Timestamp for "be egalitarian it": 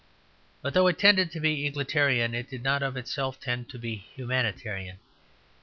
1.39-2.49